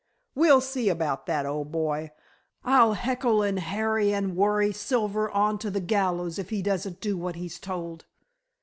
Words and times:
"We'll 0.33 0.61
see 0.61 0.89
about 0.89 1.27
that, 1.27 1.45
old 1.45 1.71
boy. 1.71 2.09
I'll 2.63 2.93
heckle 2.93 3.43
and 3.43 3.59
harry 3.59 4.11
and 4.15 4.35
worry 4.35 4.71
Silver 4.73 5.29
on 5.29 5.59
to 5.59 5.69
the 5.69 5.79
gallows 5.79 6.39
if 6.39 6.49
he 6.49 6.63
doesn't 6.63 7.01
do 7.01 7.15
what 7.15 7.35
he's 7.35 7.59
told." 7.59 8.05